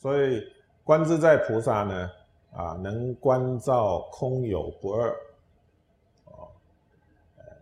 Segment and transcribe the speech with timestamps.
[0.00, 0.42] 所以
[0.82, 2.10] 观自在菩萨呢，
[2.52, 5.14] 啊，能观照空有不二，
[6.24, 6.48] 哦，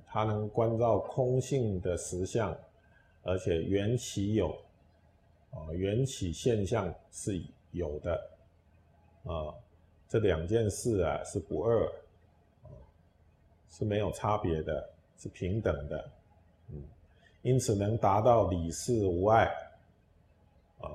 [0.06, 2.56] 他能观照空性的实相，
[3.24, 4.56] 而且缘起有，
[5.50, 8.30] 啊，缘起现象是有的，
[9.24, 9.52] 啊，
[10.08, 11.86] 这两件事啊是不二，
[12.62, 12.70] 啊，
[13.68, 16.10] 是没有差别的，是平等的，
[16.68, 16.84] 嗯，
[17.42, 19.52] 因此能达到理事无碍，
[20.78, 20.86] 啊。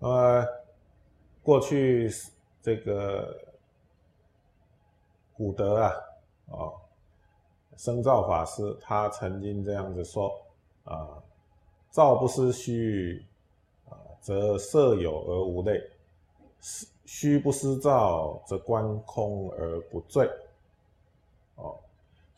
[0.00, 0.46] 呃，
[1.42, 2.08] 过去
[2.62, 3.36] 这个
[5.32, 5.92] 古德啊，
[6.46, 6.74] 哦，
[7.76, 10.40] 生造法师他曾经这样子说
[10.84, 11.20] 啊
[11.90, 13.26] ：“照不思虚，
[13.88, 15.80] 啊，则色有而无类；
[17.04, 20.30] 虚不思照，则观空而不坠。”
[21.56, 21.76] 哦，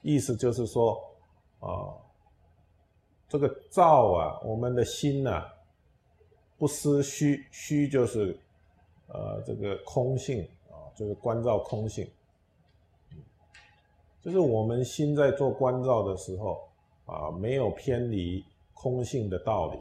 [0.00, 0.98] 意思就是说，
[1.58, 1.92] 啊，
[3.28, 5.46] 这个照啊，我们的心呐。
[6.60, 8.38] 不思虚，虚就是，
[9.06, 12.06] 呃，这个空性啊，就是关照空性，
[14.20, 16.68] 就是我们心在做关照的时候
[17.06, 18.44] 啊，没有偏离
[18.74, 19.78] 空性的道理，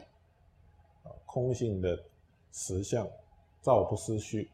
[1.03, 1.99] 啊，空性的
[2.53, 3.05] 实相，
[3.61, 4.49] 照不思虚，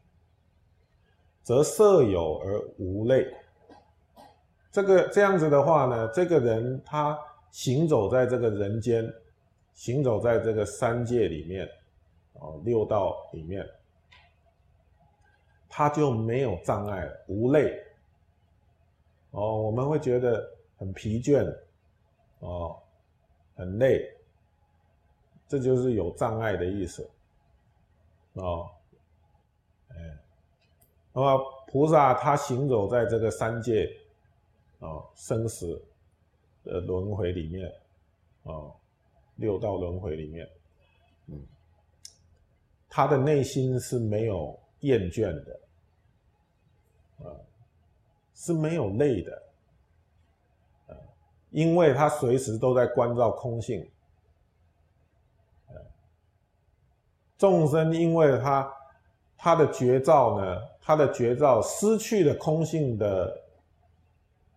[1.44, 3.32] 则色有而无类。
[4.72, 7.16] 这个这样子的话呢，这个人他
[7.52, 9.14] 行走在这个人间，
[9.76, 11.70] 行走在这个三界里面。
[12.40, 13.68] 哦，六道里面，
[15.70, 17.82] 他就没有障碍，无累。
[19.32, 21.46] 哦，我们会觉得很疲倦，
[22.40, 22.82] 哦，
[23.56, 24.10] 很累，
[25.48, 27.10] 这就是有障碍的意思。
[28.34, 28.70] 哦，
[29.90, 29.96] 哎，
[31.14, 33.90] 那么菩萨他行走在这个三界，
[34.80, 35.82] 哦，生死
[36.64, 37.74] 的轮回里面，
[38.44, 38.74] 哦，
[39.36, 40.50] 六道轮回里面，
[41.28, 41.46] 嗯。
[42.96, 45.60] 他的内心是没有厌倦的，
[47.18, 47.28] 啊，
[48.34, 49.44] 是没有累的，
[50.88, 50.96] 啊，
[51.50, 53.86] 因为他随时都在关照空性，
[57.38, 58.74] 众生因为他
[59.36, 63.44] 他的绝照呢，他的绝照失去了空性的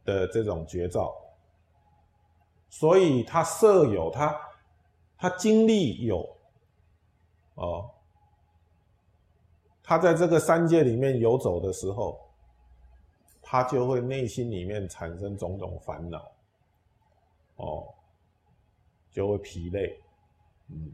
[0.05, 1.13] 的这种绝照，
[2.71, 4.41] 所以他设有他
[5.17, 6.25] 他经历有，
[7.57, 7.91] 哦。
[9.89, 12.21] 他在这个三界里面游走的时候，
[13.41, 16.31] 他就会内心里面产生种种烦恼，
[17.57, 17.89] 哦，
[19.11, 19.99] 就会疲累，
[20.69, 20.93] 嗯，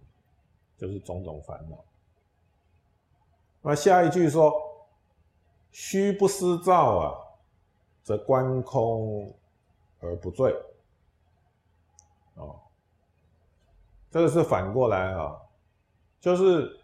[0.79, 1.85] 就是种种烦恼。
[3.63, 4.55] 那下一句说
[5.73, 7.19] ：“虚不思照啊，
[8.05, 9.35] 则观空
[9.99, 10.55] 而不坠。”
[12.37, 12.61] 哦，
[14.09, 15.37] 这个是反过来啊，
[16.21, 16.81] 就是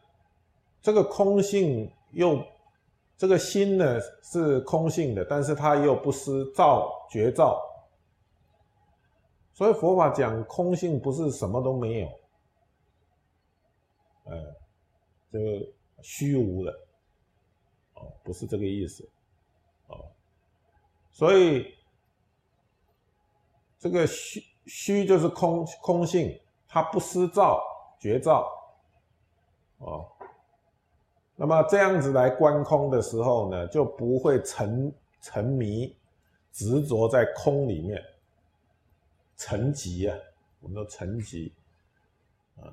[0.82, 1.88] 这个空性。
[2.12, 2.44] 又
[3.16, 7.60] 这个心呢是空性的，但是它又不失照觉照，
[9.52, 12.08] 所以佛法讲空性不是什么都没有，
[14.24, 14.56] 呃，
[15.30, 15.72] 这个
[16.02, 16.72] 虚无的，
[17.94, 19.08] 哦，不是这个意思，
[19.88, 20.10] 哦，
[21.10, 21.74] 所以
[23.78, 27.62] 这个虚虚就是空空性，它不失照
[28.00, 28.50] 觉照，
[29.78, 30.10] 哦。
[31.42, 34.92] 那么这样子来观空的时候呢，就不会沉
[35.22, 35.96] 沉迷、
[36.52, 37.98] 执着在空里面，
[39.38, 40.18] 沉寂啊，
[40.60, 41.50] 我们说沉寂
[42.60, 42.68] 啊。